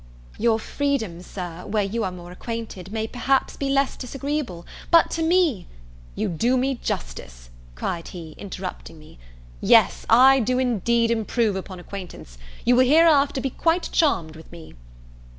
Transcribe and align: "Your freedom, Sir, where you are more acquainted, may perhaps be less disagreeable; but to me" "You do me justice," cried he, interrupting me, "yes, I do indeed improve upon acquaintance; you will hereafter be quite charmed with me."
"Your 0.39 0.57
freedom, 0.57 1.21
Sir, 1.21 1.63
where 1.67 1.83
you 1.83 2.03
are 2.03 2.11
more 2.11 2.31
acquainted, 2.31 2.91
may 2.91 3.05
perhaps 3.05 3.55
be 3.55 3.69
less 3.69 3.95
disagreeable; 3.95 4.65
but 4.89 5.11
to 5.11 5.21
me" 5.21 5.67
"You 6.15 6.27
do 6.27 6.57
me 6.57 6.73
justice," 6.73 7.51
cried 7.75 8.07
he, 8.07 8.31
interrupting 8.39 8.97
me, 8.97 9.19
"yes, 9.61 10.07
I 10.09 10.39
do 10.39 10.57
indeed 10.57 11.11
improve 11.11 11.55
upon 11.55 11.79
acquaintance; 11.79 12.39
you 12.65 12.75
will 12.75 12.87
hereafter 12.87 13.39
be 13.41 13.51
quite 13.51 13.89
charmed 13.91 14.35
with 14.35 14.51
me." 14.51 14.73